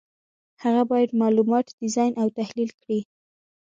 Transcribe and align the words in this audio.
هغه 0.63 0.83
باید 0.91 1.17
معلومات 1.21 1.65
ډیزاین 1.79 2.13
او 2.21 2.27
تحلیل 2.39 2.69
کړي. 2.81 2.99